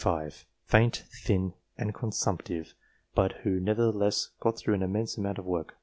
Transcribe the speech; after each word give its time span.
55, 0.03 0.47
faint, 0.65 1.03
thin, 1.13 1.53
and 1.77 1.93
consumptive, 1.93 2.73
but 3.13 3.33
who 3.43 3.59
nevertheless 3.59 4.31
got 4.39 4.57
through 4.57 4.73
an 4.73 4.81
immense 4.81 5.15
amount 5.15 5.37
of 5.37 5.45
work. 5.45 5.77